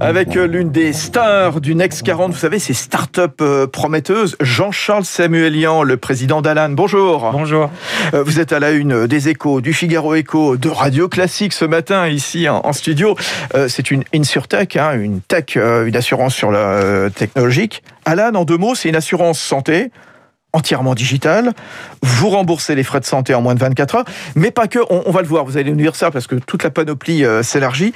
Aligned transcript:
Avec 0.00 0.36
euh, 0.36 0.46
l'une 0.46 0.70
des 0.70 0.92
stars 0.92 1.60
du 1.60 1.74
Next 1.74 2.02
40, 2.02 2.32
vous 2.32 2.38
savez, 2.38 2.58
ces 2.58 2.74
start-up 2.74 3.40
euh, 3.40 3.66
prometteuses, 3.66 4.36
Jean-Charles 4.40 5.04
Samuelian, 5.04 5.82
le 5.82 5.96
président 5.96 6.42
d'Alan. 6.42 6.70
Bonjour. 6.70 7.30
Bonjour. 7.32 7.70
Euh, 8.12 8.22
vous 8.22 8.40
êtes 8.40 8.52
à 8.52 8.60
la 8.60 8.72
une 8.72 9.06
des 9.06 9.28
échos, 9.28 9.60
du 9.60 9.72
Figaro 9.72 10.14
Écho, 10.14 10.56
de 10.56 10.68
Radio 10.68 11.08
Classique 11.08 11.52
ce 11.52 11.64
matin, 11.64 12.08
ici 12.08 12.48
en, 12.48 12.72
studio. 12.72 13.16
C'est 13.68 13.90
une 13.90 14.04
InsurTech, 14.14 14.76
hein, 14.76 14.92
une 14.98 15.20
tech, 15.20 15.56
une 15.56 15.96
assurance 15.96 16.34
sur 16.34 16.50
la 16.50 17.08
technologique. 17.10 17.82
Alan, 18.04 18.34
en 18.34 18.44
deux 18.44 18.56
mots, 18.56 18.74
c'est 18.74 18.88
une 18.88 18.96
assurance 18.96 19.38
santé 19.38 19.90
entièrement 20.54 20.94
digital. 20.94 21.52
Vous 22.02 22.30
remboursez 22.30 22.74
les 22.74 22.84
frais 22.84 23.00
de 23.00 23.04
santé 23.04 23.34
en 23.34 23.42
moins 23.42 23.54
de 23.54 23.60
24 23.60 23.94
heures, 23.96 24.04
mais 24.34 24.50
pas 24.50 24.68
que. 24.68 24.78
On, 24.88 25.10
va 25.10 25.20
le 25.20 25.28
voir. 25.28 25.44
Vous 25.44 25.56
allez 25.56 25.70
nous 25.70 25.76
dire 25.76 25.96
ça 25.96 26.10
parce 26.10 26.26
que 26.26 26.36
toute 26.36 26.62
la 26.62 26.70
panoplie 26.70 27.24
euh, 27.24 27.42
s'élargit. 27.42 27.92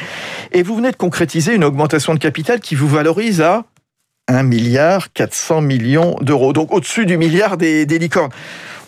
Et 0.53 0.63
vous 0.63 0.77
venez 0.77 0.91
de 0.91 0.97
concrétiser 0.97 1.55
une 1.55 1.65
augmentation 1.65 2.15
de 2.15 2.19
capital 2.19 2.61
qui 2.61 2.75
vous 2.75 2.89
valorise 2.89 3.41
à 3.41 3.65
1 4.29 4.43
milliard 4.43 5.13
400 5.13 5.63
millions 5.63 6.17
d'euros. 6.21 6.53
Donc 6.53 6.73
au-dessus 6.73 7.07
du 7.07 7.17
milliard 7.17 7.57
des, 7.57 7.87
licornes. 7.87 8.33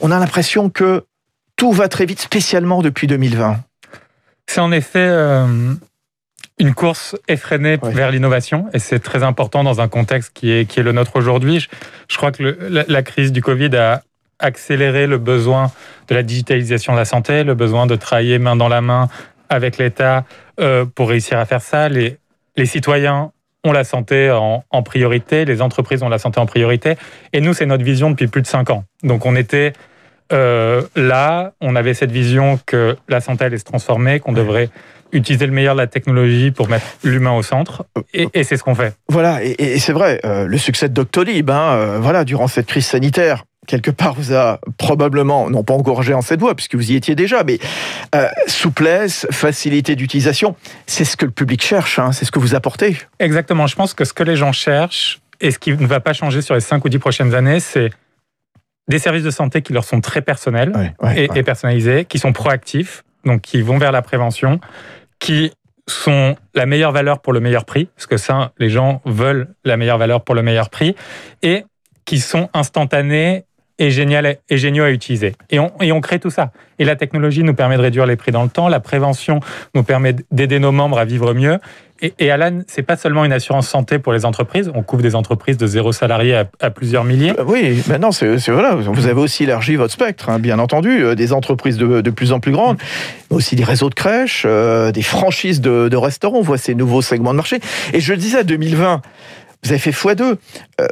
On 0.01 0.11
a 0.11 0.19
l'impression 0.19 0.71
que 0.71 1.05
tout 1.57 1.73
va 1.73 1.89
très 1.89 2.07
vite, 2.07 2.21
spécialement 2.21 2.83
depuis 2.83 3.07
2020. 3.07 3.59
C'est 4.47 4.61
en 4.61 4.73
effet 4.73 4.99
euh, 4.99 5.75
une 6.61 6.75
course 6.75 7.17
effrénée 7.27 7.79
vers 7.83 8.11
l'innovation, 8.11 8.67
et 8.75 8.79
c'est 8.79 8.99
très 8.99 9.23
important 9.23 9.65
dans 9.65 9.81
un 9.81 9.89
contexte 9.89 10.33
qui 10.35 10.53
est, 10.53 10.67
qui 10.67 10.79
est 10.79 10.83
le 10.83 10.93
nôtre 10.93 11.17
aujourd'hui. 11.17 11.67
Je, 12.09 12.17
crois 12.19 12.33
que 12.33 12.57
la, 12.87 13.03
crise 13.03 13.33
du 13.33 13.41
Covid 13.41 13.75
a 13.77 14.03
accéléré 14.39 15.07
le 15.07 15.17
besoin 15.17 15.73
de 16.09 16.15
la 16.15 16.23
digitalisation 16.23 16.93
de 16.93 16.99
la 16.99 17.07
santé, 17.07 17.45
le 17.45 17.55
besoin 17.55 17.87
de 17.87 17.97
travailler 17.97 18.39
main 18.39 18.57
dans 18.57 18.69
la 18.69 18.83
main 18.83 19.09
avec 19.49 19.79
l'État 19.79 20.25
euh, 20.61 20.85
pour 20.85 21.09
réussir 21.09 21.39
à 21.39 21.47
faire 21.47 21.63
ça. 21.63 21.89
Les, 21.89 22.19
les 22.57 22.67
citoyens 22.67 23.33
ont 23.65 23.73
la 23.73 23.85
santé 23.85 24.31
en, 24.31 24.63
en, 24.71 24.83
priorité, 24.83 25.47
les 25.47 25.63
entreprises 25.63 26.03
ont 26.03 26.11
la 26.11 26.19
santé 26.19 26.41
en 26.41 26.47
priorité, 26.47 26.97
et 27.33 27.41
nous, 27.41 27.55
c'est 27.55 27.67
notre 27.67 27.85
vision 27.85 28.11
depuis 28.11 28.27
plus 28.27 28.43
de 28.43 28.47
cinq 28.47 28.69
ans. 28.69 28.85
Donc 29.03 29.25
on 29.25 29.35
était 29.35 29.73
euh, 30.33 30.83
là, 30.97 31.53
on 31.61 31.77
avait 31.77 31.95
cette 31.95 32.13
vision 32.13 32.59
que 32.67 32.97
la 33.09 33.21
santé 33.21 33.45
allait 33.45 33.59
se 33.59 33.65
transformer, 33.65 34.21
qu'on 34.21 34.33
devrait 34.33 34.71
utiliser 35.13 35.47
le 35.47 35.53
meilleur 35.53 35.75
de 35.75 35.81
la 35.81 35.87
technologie 35.87 36.51
pour 36.51 36.69
mettre 36.69 36.87
l'humain 37.03 37.33
au 37.33 37.43
centre, 37.43 37.85
et, 38.15 38.29
c'est 38.45 38.57
ce 38.57 38.63
qu'on 38.63 38.75
fait. 38.75 38.95
Voilà, 39.09 39.41
et, 39.43 39.79
c'est 39.79 39.93
vrai, 39.93 40.21
euh, 40.25 40.47
le 40.47 40.59
succès 40.59 40.89
de 40.89 40.95
Doctolib, 40.95 41.51
hein, 41.51 41.73
euh, 41.73 41.99
voilà, 42.01 42.25
durant 42.25 42.49
cette 42.49 42.67
crise 42.67 42.87
sanitaire, 42.87 43.45
quelque 43.67 43.91
part 43.91 44.15
vous 44.15 44.35
a 44.35 44.61
probablement, 44.79 45.51
non 45.51 45.63
pas 45.63 45.75
encouragé 45.75 46.15
en 46.15 46.23
cette 46.23 46.41
voie, 46.41 46.55
puisque 46.55 46.75
vous 46.75 46.93
y 46.93 46.97
étiez 46.97 47.15
déjà, 47.15 47.45
mais 47.45 47.59
euh, 48.15 48.29
souplesse, 48.47 49.27
facilité 49.31 49.97
d'utilisation, 49.97 50.57
c'est 50.87 51.05
ce 51.05 51.17
que 51.17 51.25
le 51.25 51.31
public 51.31 51.63
cherche, 51.63 51.99
hein, 51.99 52.13
c'est 52.13 52.25
ce 52.25 52.33
que 52.33 52.39
vous 52.39 52.55
apportez. 52.55 52.97
Exactement, 53.19 53.67
je 53.67 53.77
pense 53.77 53.95
que 53.95 54.05
ce 54.05 54.13
que 54.13 54.23
les 54.23 54.37
gens 54.37 54.53
cherchent, 54.53 55.21
et 55.41 55.51
ce 55.51 55.59
qui 55.59 55.73
ne 55.73 55.87
va 55.87 56.01
pas 56.01 56.13
changer 56.13 56.43
sur 56.43 56.55
les 56.55 56.61
5 56.61 56.85
ou 56.85 56.89
10 56.89 56.99
prochaines 56.99 57.35
années, 57.35 57.61
c'est 57.61 57.91
des 58.91 58.99
services 58.99 59.23
de 59.23 59.31
santé 59.31 59.63
qui 59.63 59.73
leur 59.73 59.85
sont 59.85 60.01
très 60.01 60.21
personnels 60.21 60.95
et, 61.17 61.29
et, 61.35 61.43
personnalisés, 61.43 62.05
qui 62.05 62.19
sont 62.19 62.33
proactifs, 62.33 63.05
donc 63.25 63.41
qui 63.41 63.63
vont 63.63 63.79
vers 63.79 63.93
la 63.93 64.03
prévention, 64.03 64.61
qui 65.21 65.53
sont 65.87 66.37
la 66.55 66.67
meilleure 66.67 66.93
valeur 66.93 67.21
pour 67.21 67.33
le 67.33 67.41
meilleur 67.41 67.65
prix, 67.65 67.87
parce 67.97 68.07
que 68.07 68.17
ça, 68.17 68.53
les 68.59 68.69
gens 68.69 69.01
veulent 69.05 69.55
la 69.65 69.77
meilleure 69.77 69.99
valeur 69.99 70.23
pour 70.23 70.35
le 70.35 70.43
meilleur 70.43 70.71
prix, 70.71 70.97
et 71.43 71.65
qui 72.05 72.19
sont 72.19 72.51
instantanés 72.53 73.45
et, 73.81 73.91
génial, 73.91 74.37
et 74.49 74.59
géniaux 74.59 74.85
à 74.85 74.91
utiliser. 74.91 75.33
Et 75.51 75.59
on, 75.59 75.73
et 75.81 75.91
on 75.91 76.01
crée 76.01 76.21
tout 76.21 76.31
ça. 76.31 76.53
Et 76.79 76.85
la 76.85 76.95
technologie 76.95 77.43
nous 77.43 77.55
permet 77.55 77.77
de 77.77 77.83
réduire 77.83 78.07
les 78.07 78.17
prix 78.17 78.31
dans 78.31 78.45
le 78.45 78.49
temps, 78.49 78.69
la 78.69 78.79
prévention 78.79 79.41
nous 79.75 79.83
permet 79.83 80.15
d'aider 80.31 80.61
nos 80.61 80.71
membres 80.71 80.99
à 80.99 81.05
vivre 81.05 81.35
mieux. 81.35 81.59
Et, 82.03 82.15
et 82.19 82.31
Alan, 82.31 82.61
c'est 82.67 82.83
pas 82.83 82.97
seulement 82.97 83.25
une 83.25 83.33
assurance 83.33 83.69
santé 83.69 83.99
pour 83.99 84.13
les 84.13 84.25
entreprises. 84.25 84.71
On 84.75 84.83
couvre 84.83 85.03
des 85.03 85.15
entreprises 85.15 85.59
de 85.59 85.67
zéro 85.67 85.93
salarié 85.93 86.43
à, 86.61 86.71
plusieurs 86.71 87.05
milliers. 87.05 87.33
Euh, 87.39 87.45
oui, 87.47 87.83
maintenant, 87.89 88.13
c'est 88.13 88.37
voilà. 88.49 88.75
Vous 88.75 89.07
avez 89.07 89.21
aussi 89.21 89.45
élargi 89.45 89.77
votre 89.77 89.93
spectre, 89.93 90.31
hein, 90.31 90.39
bien 90.39 90.59
entendu. 90.59 91.03
Euh, 91.03 91.15
des 91.15 91.33
entreprises 91.33 91.77
de, 91.77 92.01
de, 92.01 92.11
plus 92.11 92.33
en 92.33 92.41
plus 92.41 92.53
grandes, 92.53 92.79
mais 93.31 93.37
aussi 93.37 93.55
des 93.55 93.65
réseaux 93.65 93.91
de 93.91 93.95
crèches, 93.95 94.45
euh, 94.47 94.93
des 94.93 95.03
franchises 95.03 95.61
de, 95.61 95.89
de 95.89 95.97
restaurants. 95.97 96.39
On 96.39 96.43
voit 96.43 96.59
ces 96.59 96.75
nouveaux 96.75 97.03
segments 97.03 97.33
de 97.33 97.37
marché. 97.37 97.61
Et 97.93 98.01
je 98.01 98.13
le 98.13 98.19
disais, 98.19 98.45
2020, 98.45 99.03
vous 99.63 99.71
avez 99.71 99.79
fait 99.79 99.91
x2. 99.91 100.23
Euh, 100.23 100.37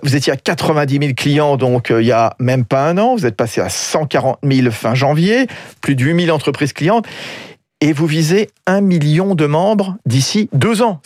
vous 0.03 0.17
étiez 0.17 0.33
à 0.33 0.37
90 0.37 0.99
000 0.99 1.13
clients, 1.15 1.57
donc 1.57 1.91
euh, 1.91 2.03
il 2.03 2.07
y 2.07 2.13
a 2.13 2.35
même 2.39 2.65
pas 2.65 2.89
un 2.89 2.99
an. 2.99 3.15
Vous 3.15 3.27
êtes 3.27 3.37
passé 3.37 3.61
à 3.61 3.69
140 3.69 4.39
000 4.43 4.71
fin 4.71 4.95
janvier, 4.95 5.47
plus 5.81 5.95
de 5.95 6.05
8 6.05 6.27
000 6.27 6.37
entreprises 6.37 6.73
clientes. 6.73 7.07
Et 7.81 7.93
vous 7.93 8.07
visez 8.07 8.51
un 8.67 8.81
million 8.81 9.37
de 9.37 9.47
membres 9.47 9.97
d'ici 10.05 10.51
deux 10.53 10.83
ans. 10.83 11.01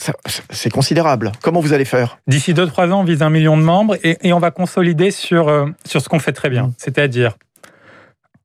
C'est 0.50 0.70
considérable. 0.70 1.32
Comment 1.42 1.60
vous 1.60 1.74
allez 1.74 1.84
faire? 1.84 2.18
D'ici 2.26 2.54
deux, 2.54 2.66
trois 2.66 2.88
ans, 2.88 3.00
on 3.00 3.04
vise 3.04 3.20
un 3.20 3.28
million 3.28 3.58
de 3.58 3.62
membres 3.62 3.96
et, 4.02 4.32
on 4.32 4.38
va 4.38 4.50
consolider 4.50 5.10
sur, 5.10 5.48
euh, 5.48 5.66
sur 5.84 6.00
ce 6.00 6.08
qu'on 6.08 6.18
fait 6.18 6.32
très 6.32 6.48
bien. 6.48 6.72
C'est-à-dire, 6.78 7.36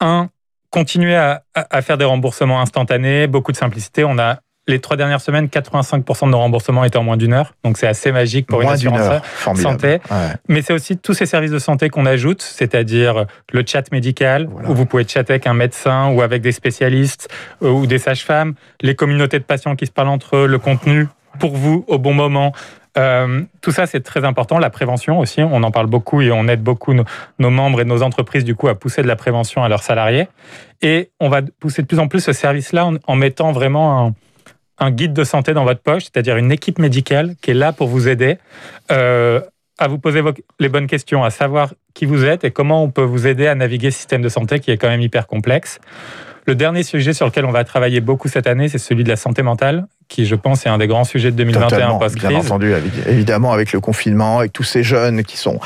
un, 0.02 0.28
continuer 0.72 1.16
à, 1.16 1.44
à, 1.56 1.82
faire 1.82 1.98
des 1.98 2.04
remboursements 2.04 2.60
instantanés, 2.60 3.28
beaucoup 3.28 3.54
de 3.54 3.58
simplicité. 3.58 4.04
On 4.04 4.20
a 4.20 4.40
les 4.68 4.80
trois 4.80 4.98
dernières 4.98 5.22
semaines, 5.22 5.48
85% 5.48 6.26
de 6.26 6.32
nos 6.32 6.38
remboursements 6.38 6.84
étaient 6.84 6.98
en 6.98 7.04
moins 7.04 7.18
d'une 7.18 7.34
heure. 7.34 7.54
Donc 7.64 7.78
c'est 7.78 7.88
assez 7.88 8.12
magique 8.12 8.48
pour 8.48 8.62
une 8.62 8.70
assurance 8.70 9.22
santé. 9.56 10.00
Mais 10.48 10.62
c'est 10.62 10.74
aussi 10.74 10.98
tous 10.98 11.14
ces 11.14 11.26
services 11.26 11.52
de 11.52 11.60
santé 11.60 11.90
qu'on 11.90 12.06
ajoute, 12.06 12.42
c'est-à-dire 12.42 13.26
le 13.52 13.64
chat 13.66 13.92
médical, 13.92 14.50
où 14.68 14.74
vous 14.74 14.86
pouvez 14.86 15.08
chatter 15.08 15.34
avec 15.34 15.48
un 15.48 15.54
médecin 15.54 16.10
ou 16.10 16.22
avec 16.22 16.42
des 16.42 16.52
spécialistes 16.52 17.30
euh, 17.64 17.70
ou 17.70 17.88
des 17.88 17.98
sages-femmes, 17.98 18.56
les 18.82 18.96
communautés 18.96 19.40
de 19.40 19.44
patients 19.44 19.76
qui 19.76 19.86
se 19.86 19.92
parlent 19.92 20.10
entre 20.10 20.36
eux, 20.36 20.48
le 20.48 20.60
contenu 20.60 21.08
pour 21.40 21.56
vous 21.56 21.86
au 21.88 21.98
bon 21.98 22.14
moment. 22.14 22.52
Euh, 22.98 23.44
tout 23.62 23.72
ça, 23.72 23.86
c'est 23.86 24.02
très 24.02 24.26
important. 24.26 24.58
La 24.58 24.72
prévention 24.72 25.20
aussi, 25.20 25.42
on 25.42 25.62
en 25.64 25.72
parle 25.72 25.86
beaucoup 25.86 26.22
et 26.22 26.32
on 26.32 26.48
aide 26.48 26.64
beaucoup 26.64 26.94
nos, 26.94 27.06
membres 27.40 27.82
et 27.82 27.86
nos 27.86 28.02
entreprises 28.02 28.44
du 28.44 28.56
coup 28.56 28.68
à 28.68 28.76
pousser 28.76 29.04
de 29.04 29.08
la 29.08 29.16
prévention 29.16 29.64
à 29.64 29.70
leurs 29.70 29.84
salariés. 29.84 30.28
Et 30.82 31.12
on 31.20 31.30
va 31.30 31.42
pousser 31.60 31.84
de 31.84 31.88
plus 31.88 32.00
en 32.00 32.08
plus 32.08 32.22
ce 32.22 32.34
service-là 32.34 32.88
en, 32.88 32.96
en 33.06 33.16
mettant 33.16 33.52
vraiment 33.52 34.08
un, 34.08 34.14
un 34.80 34.92
guide 34.92 35.14
de 35.14 35.24
santé 35.24 35.54
dans 35.54 35.64
votre 35.64 35.82
poche, 35.82 36.04
c'est-à-dire 36.04 36.38
une 36.38 36.52
équipe 36.52 36.80
médicale 36.80 37.36
qui 37.42 37.52
est 37.52 37.56
là 37.56 37.74
pour 37.74 37.88
vous 37.88 38.08
aider 38.08 38.38
euh, 38.92 39.42
à 39.80 39.88
vous 39.88 40.00
poser 40.00 40.22
les 40.60 40.70
bonnes 40.70 40.88
questions, 40.88 41.24
à 41.24 41.30
savoir 41.30 41.74
qui 41.94 42.06
vous 42.06 42.26
êtes 42.26 42.44
et 42.44 42.52
comment 42.52 42.84
on 42.84 42.90
peut 42.90 43.04
vous 43.04 43.28
aider 43.28 43.48
à 43.48 43.56
naviguer 43.56 43.92
ce 43.92 43.98
système 43.98 44.22
de 44.22 44.30
santé 44.30 44.60
qui 44.60 44.72
est 44.72 44.78
quand 44.78 44.90
même 44.90 45.02
hyper 45.02 45.28
complexe. 45.28 45.80
Le 46.46 46.56
dernier 46.56 46.84
sujet 46.84 47.14
sur 47.14 47.26
lequel 47.26 47.46
on 47.46 47.52
va 47.52 47.64
travailler 47.64 48.00
beaucoup 48.00 48.28
cette 48.28 48.48
année, 48.48 48.70
c'est 48.70 48.78
celui 48.78 49.04
de 49.04 49.10
la 49.10 49.18
santé 49.18 49.44
mentale, 49.44 49.86
qui, 50.08 50.26
je 50.26 50.36
pense, 50.36 50.66
est 50.66 50.70
un 50.70 50.78
des 50.78 50.88
grands 50.88 51.04
sujets 51.04 51.32
de 51.32 51.36
2021 51.38 51.96
post-crise. 51.96 52.30
Bien 52.30 52.40
entendu, 52.40 52.74
évidemment, 53.08 53.52
avec 53.52 53.74
le 53.74 53.80
confinement, 53.80 54.40
avec 54.40 54.54
tous 54.54 54.64
ces 54.64 54.84
jeunes 54.84 55.24
qui 55.24 55.38
sont 55.38 55.60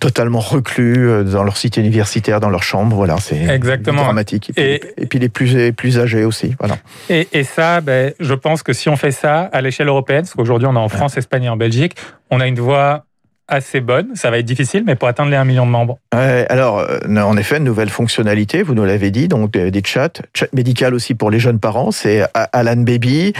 totalement 0.00 0.40
reclus 0.40 1.08
euh, 1.08 1.24
dans 1.24 1.44
leur 1.44 1.56
site 1.56 1.76
universitaire, 1.76 2.40
dans 2.40 2.50
leur 2.50 2.62
chambre. 2.62 2.96
Voilà, 2.96 3.16
c'est 3.18 3.58
dramatique. 3.58 4.52
Et, 4.56 4.80
puis, 5.08 5.18
les 5.18 5.28
plus, 5.28 5.72
plus 5.72 5.98
âgés 5.98 6.24
aussi. 6.24 6.54
Voilà. 6.58 6.76
Et, 7.08 7.44
ça, 7.44 7.80
ben, 7.80 8.12
je 8.20 8.34
pense 8.34 8.62
que 8.62 8.72
si 8.72 8.88
on 8.88 8.96
fait 8.96 9.10
ça 9.10 9.42
à 9.52 9.60
l'échelle 9.60 9.88
européenne, 9.88 10.22
parce 10.22 10.34
qu'aujourd'hui, 10.34 10.66
on 10.66 10.74
est 10.74 10.78
en 10.78 10.88
France, 10.88 11.16
Espagne 11.16 11.44
et 11.44 11.48
en 11.48 11.56
Belgique, 11.56 11.96
on 12.30 12.40
a 12.40 12.46
une 12.46 12.58
voie 12.58 13.04
assez 13.48 13.80
bonne. 13.80 14.14
Ça 14.14 14.30
va 14.30 14.38
être 14.38 14.46
difficile, 14.46 14.84
mais 14.86 14.94
pour 14.94 15.08
atteindre 15.08 15.30
les 15.30 15.36
1 15.36 15.44
million 15.44 15.66
de 15.66 15.70
membres. 15.70 15.98
alors, 16.12 16.78
euh, 16.78 16.98
en 17.16 17.36
effet, 17.36 17.58
une 17.58 17.64
nouvelle 17.64 17.90
fonctionnalité, 17.90 18.62
vous 18.62 18.74
nous 18.74 18.84
l'avez 18.84 19.10
dit, 19.10 19.28
donc 19.28 19.52
des 19.52 19.82
chats, 19.84 20.08
chat 20.34 20.52
médical 20.52 20.94
aussi 20.94 21.14
pour 21.14 21.30
les 21.30 21.38
jeunes 21.38 21.58
parents, 21.58 21.90
c'est 21.90 22.24
Alan 22.34 22.76
Baby. 22.76 23.32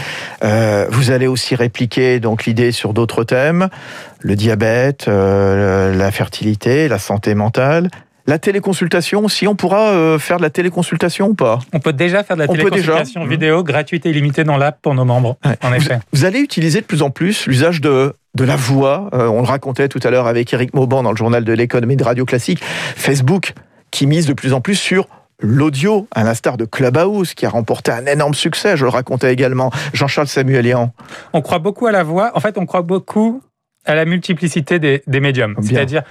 Euh, 0.43 0.85
vous 0.89 1.11
allez 1.11 1.27
aussi 1.27 1.55
répliquer 1.55 2.19
donc 2.19 2.45
l'idée 2.45 2.71
sur 2.71 2.93
d'autres 2.93 3.23
thèmes, 3.23 3.69
le 4.19 4.35
diabète, 4.35 5.07
euh, 5.07 5.95
la 5.95 6.11
fertilité, 6.11 6.87
la 6.87 6.99
santé 6.99 7.33
mentale. 7.35 7.89
La 8.27 8.39
téléconsultation, 8.39 9.27
si 9.27 9.45
on 9.45 9.55
pourra 9.55 10.17
faire 10.17 10.37
de 10.37 10.41
la 10.41 10.49
téléconsultation 10.49 11.27
ou 11.27 11.33
pas? 11.35 11.59
On 11.73 11.79
peut 11.79 11.93
déjà 11.93 12.23
faire 12.23 12.35
de 12.35 12.41
la 12.41 12.47
téléconsultation 12.47 13.23
vidéo 13.23 13.63
gratuite 13.63 14.07
et 14.07 14.09
illimitée 14.09 14.43
dans 14.43 14.57
l'app 14.57 14.79
pour 14.81 14.95
nos 14.95 15.05
membres, 15.05 15.37
en 15.61 15.73
effet. 15.75 15.99
vous 16.11 16.25
allez 16.25 16.39
utiliser 16.39 16.81
de 16.81 16.87
plus 16.87 17.03
en 17.03 17.11
plus 17.11 17.45
l'usage 17.45 17.81
de 17.81 18.15
de 18.35 18.43
la 18.43 18.55
voix. 18.55 19.09
Euh, 19.13 19.27
on 19.27 19.41
le 19.41 19.47
racontait 19.47 19.87
tout 19.87 19.99
à 20.03 20.09
l'heure 20.09 20.27
avec 20.27 20.53
Eric 20.53 20.73
Mauban 20.73 21.03
dans 21.03 21.11
le 21.11 21.17
journal 21.17 21.43
de 21.43 21.53
l'économie 21.53 21.95
de 21.95 22.03
Radio 22.03 22.25
Classique. 22.25 22.61
Facebook 22.63 23.53
qui 23.91 24.07
mise 24.07 24.27
de 24.27 24.33
plus 24.33 24.53
en 24.53 24.61
plus 24.61 24.75
sur 24.75 25.07
l'audio, 25.39 26.07
à 26.11 26.23
l'instar 26.23 26.57
de 26.57 26.65
Clubhouse, 26.65 27.33
qui 27.33 27.45
a 27.45 27.49
remporté 27.49 27.91
un 27.91 28.05
énorme 28.05 28.33
succès, 28.33 28.77
je 28.77 28.85
le 28.85 28.89
racontais 28.89 29.33
également, 29.33 29.71
Jean-Charles 29.93 30.27
Samuelian. 30.27 30.93
On 31.33 31.41
croit 31.41 31.59
beaucoup 31.59 31.87
à 31.87 31.91
la 31.91 32.03
voix, 32.03 32.31
en 32.35 32.39
fait 32.39 32.57
on 32.57 32.65
croit 32.65 32.81
beaucoup 32.81 33.41
à 33.85 33.95
la 33.95 34.05
multiplicité 34.05 34.79
des, 34.79 35.19
médiums. 35.19 35.55
C'est-à-dire, 35.61 36.03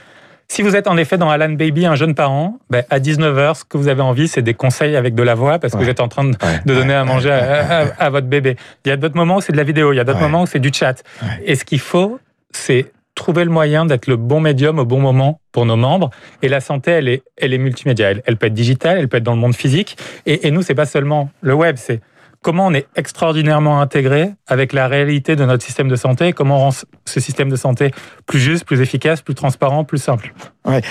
si 0.49 0.63
vous 0.63 0.77
êtes 0.77 0.87
en 0.87 0.97
effet 0.97 1.19
dans 1.19 1.31
Alan 1.31 1.51
Baby, 1.51 1.87
un 1.87 1.95
jeune 1.95 2.15
parent, 2.15 2.59
ben, 2.71 2.85
à 2.91 2.99
19h, 2.99 3.59
ce 3.59 3.65
que 3.65 3.77
vous 3.77 3.89
avez 3.89 4.03
envie, 4.03 4.29
c'est 4.29 4.43
des 4.43 4.55
conseils 4.55 4.97
avec 4.97 5.15
de 5.15 5.23
la 5.23 5.35
voix 5.35 5.59
parce 5.59 5.73
que 5.73 5.79
vous 5.79 5.89
êtes 5.89 6.01
en 6.01 6.09
train 6.09 6.25
de, 6.25 6.37
donner 6.65 6.95
à 6.95 7.05
manger 7.05 7.31
à, 7.31 8.11
votre 8.11 8.27
bébé. 8.27 8.57
Il 8.85 8.89
y 8.89 8.93
a 8.93 8.97
d'autres 8.97 9.17
moments 9.17 9.37
où 9.37 9.41
c'est 9.41 9.53
de 9.53 9.57
la 9.57 9.65
vidéo, 9.65 9.93
il 9.93 9.97
y 9.97 10.01
a 10.01 10.05
d'autres 10.05 10.21
moments 10.21 10.43
où 10.43 10.47
c'est 10.47 10.61
du 10.61 10.73
chat. 10.73 11.03
Et 11.45 11.57
ce 11.57 11.65
qu'il 11.65 11.81
faut, 11.81 12.21
c'est 12.53 12.93
trouver 13.15 13.45
le 13.45 13.51
moyen 13.51 13.87
d'être 13.87 14.07
le 14.07 14.17
bon 14.17 14.41
médium 14.41 14.79
au 14.79 14.85
bon 14.85 15.01
moment 15.01 15.41
pour 15.53 15.67
nos 15.67 15.77
membres. 15.77 16.11
Et 16.43 16.49
la 16.49 16.61
santé, 16.61 16.91
elle 16.91 17.09
est, 17.09 17.23
elle 17.37 17.55
est 17.55 17.59
multimédia. 17.59 18.13
Elle, 18.25 18.37
peut 18.37 18.47
être 18.47 18.55
digitale, 18.55 18.99
elle 18.99 19.09
peut 19.09 19.19
être 19.19 19.25
dans 19.25 19.35
le 19.35 19.41
monde 19.41 19.55
physique. 19.55 19.97
Et, 20.27 20.47
et 20.47 20.51
nous, 20.51 20.63
c'est 20.63 20.75
pas 20.75 20.87
seulement 20.87 21.31
le 21.41 21.55
web, 21.55 21.77
c'est 21.79 22.01
comment 22.45 22.67
on 22.67 22.75
est 22.75 22.87
extraordinairement 22.95 23.81
intégré 23.81 24.35
avec 24.47 24.75
la 24.75 24.87
réalité 24.87 25.35
de 25.35 25.45
notre 25.47 25.65
système 25.65 25.89
de 25.89 25.97
santé, 25.97 26.35
comment 26.35 26.59
on 26.59 26.71
rend 26.71 26.71
ce 26.71 27.21
système 27.21 27.49
de 27.49 27.57
santé 27.57 27.91
plus 28.27 28.39
juste, 28.39 28.65
plus 28.67 28.83
efficace, 28.83 29.23
plus 29.23 29.35
transparent, 29.35 29.83
plus 29.85 29.99
simple. 29.99 30.35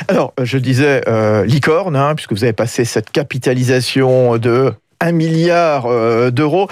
Alors, 0.07 0.33
je 0.41 0.57
disais 0.57 1.07
euh, 1.07 1.45
licorne, 1.45 1.95
hein, 1.95 2.15
puisque 2.15 2.33
vous 2.33 2.43
avez 2.43 2.53
passé 2.53 2.85
cette 2.85 3.11
capitalisation 3.11 4.37
de 4.37 4.73
1 4.99 5.11
milliard 5.11 5.85
euh, 5.85 6.31
d'euros. 6.31 6.67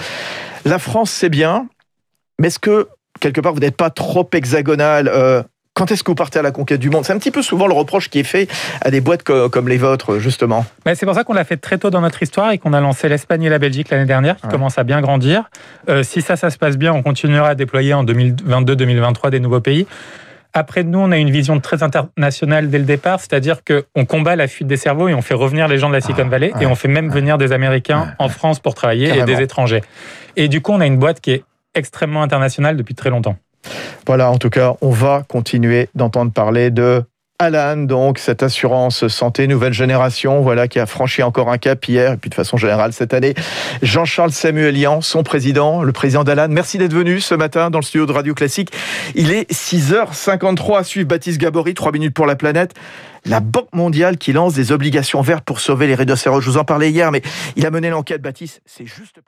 La 0.65 0.79
France, 0.79 1.11
c'est 1.11 1.29
bien, 1.29 1.67
mais 2.39 2.47
est-ce 2.47 2.59
que, 2.59 2.89
quelque 3.19 3.39
part, 3.39 3.53
vous 3.53 3.59
n'êtes 3.59 3.77
pas 3.77 3.91
trop 3.91 4.27
hexagonal 4.33 5.07
euh, 5.07 5.43
quand 5.73 5.91
est-ce 5.91 6.03
que 6.03 6.11
vous 6.11 6.15
partez 6.15 6.37
à 6.37 6.41
la 6.41 6.51
conquête 6.51 6.79
du 6.79 6.89
monde? 6.89 7.05
C'est 7.05 7.13
un 7.13 7.17
petit 7.17 7.31
peu 7.31 7.41
souvent 7.41 7.65
le 7.65 7.73
reproche 7.73 8.09
qui 8.09 8.19
est 8.19 8.23
fait 8.23 8.47
à 8.81 8.91
des 8.91 9.01
boîtes 9.01 9.23
comme 9.23 9.69
les 9.69 9.77
vôtres, 9.77 10.19
justement. 10.19 10.65
Mais 10.85 10.95
c'est 10.95 11.05
pour 11.05 11.15
ça 11.15 11.23
qu'on 11.23 11.33
l'a 11.33 11.45
fait 11.45 11.57
très 11.57 11.77
tôt 11.77 11.89
dans 11.89 12.01
notre 12.01 12.21
histoire 12.21 12.51
et 12.51 12.57
qu'on 12.57 12.73
a 12.73 12.81
lancé 12.81 13.07
l'Espagne 13.09 13.43
et 13.43 13.49
la 13.49 13.59
Belgique 13.59 13.89
l'année 13.89 14.05
dernière, 14.05 14.35
qui 14.37 14.47
commencent 14.47 14.77
à 14.77 14.83
bien 14.83 15.01
grandir. 15.01 15.49
Euh, 15.89 16.03
si 16.03 16.21
ça, 16.21 16.35
ça 16.35 16.49
se 16.49 16.57
passe 16.57 16.77
bien, 16.77 16.93
on 16.93 17.01
continuera 17.01 17.49
à 17.49 17.55
déployer 17.55 17.93
en 17.93 18.03
2022-2023 18.03 19.29
des 19.29 19.39
nouveaux 19.39 19.61
pays. 19.61 19.87
Après, 20.53 20.83
nous, 20.83 20.99
on 20.99 21.11
a 21.11 21.17
une 21.17 21.31
vision 21.31 21.59
très 21.61 21.81
internationale 21.81 22.69
dès 22.69 22.77
le 22.77 22.83
départ, 22.83 23.21
c'est-à-dire 23.21 23.61
qu'on 23.63 24.05
combat 24.05 24.35
la 24.35 24.49
fuite 24.49 24.67
des 24.67 24.75
cerveaux 24.75 25.07
et 25.07 25.13
on 25.13 25.21
fait 25.21 25.33
revenir 25.33 25.69
les 25.69 25.77
gens 25.77 25.87
de 25.87 25.93
la 25.93 26.01
Silicon 26.01 26.23
ah, 26.25 26.29
Valley 26.29 26.51
et 26.59 26.65
on 26.65 26.75
fait 26.75 26.89
même 26.89 27.09
venir 27.09 27.37
des 27.37 27.53
Américains 27.53 28.13
en 28.19 28.27
France 28.27 28.59
pour 28.59 28.75
travailler 28.75 29.17
et 29.17 29.23
des 29.23 29.41
étrangers. 29.41 29.81
Et 30.35 30.49
du 30.49 30.59
coup, 30.61 30.73
on 30.73 30.81
a 30.81 30.85
une 30.85 30.97
boîte 30.97 31.21
qui 31.21 31.31
est 31.31 31.43
extrêmement 31.73 32.21
internationale 32.21 32.75
depuis 32.75 32.95
très 32.95 33.09
longtemps. 33.09 33.37
Voilà, 34.07 34.31
en 34.31 34.37
tout 34.37 34.49
cas, 34.49 34.75
on 34.81 34.89
va 34.89 35.23
continuer 35.27 35.89
d'entendre 35.95 36.31
parler 36.31 36.71
de 36.71 37.03
Alan, 37.41 37.75
donc 37.75 38.19
cette 38.19 38.43
assurance 38.43 39.07
santé 39.07 39.47
nouvelle 39.47 39.73
génération, 39.73 40.41
voilà 40.41 40.67
qui 40.67 40.77
a 40.77 40.85
franchi 40.85 41.23
encore 41.23 41.49
un 41.49 41.57
cap 41.57 41.83
hier 41.87 42.13
et 42.13 42.17
puis 42.17 42.29
de 42.29 42.35
façon 42.35 42.55
générale 42.55 42.93
cette 42.93 43.15
année. 43.15 43.33
Jean-Charles 43.81 44.31
Samuelian, 44.31 45.01
son 45.01 45.23
président, 45.23 45.81
le 45.81 45.91
président 45.91 46.23
d'Alan. 46.23 46.49
Merci 46.51 46.77
d'être 46.77 46.93
venu 46.93 47.19
ce 47.19 47.33
matin 47.33 47.71
dans 47.71 47.79
le 47.79 47.83
studio 47.83 48.05
de 48.05 48.11
Radio 48.11 48.35
Classique. 48.35 48.69
Il 49.15 49.31
est 49.31 49.51
6h53 49.51 50.77
à 50.77 50.83
suivre 50.83 51.07
Baptiste 51.07 51.41
Gabory, 51.41 51.73
3 51.73 51.91
minutes 51.91 52.13
pour 52.13 52.27
la 52.27 52.35
planète. 52.35 52.75
La 53.25 53.39
Banque 53.39 53.73
mondiale 53.73 54.17
qui 54.17 54.33
lance 54.33 54.53
des 54.53 54.71
obligations 54.71 55.21
vertes 55.21 55.43
pour 55.43 55.61
sauver 55.61 55.87
les 55.87 55.95
rhinocéros. 55.95 56.41
Je 56.41 56.49
vous 56.51 56.57
en 56.57 56.63
parlais 56.63 56.91
hier, 56.91 57.11
mais 57.11 57.23
il 57.55 57.65
a 57.65 57.71
mené 57.71 57.89
l'enquête, 57.89 58.21
Baptiste. 58.21 58.61
C'est 58.67 58.85
juste 58.85 59.19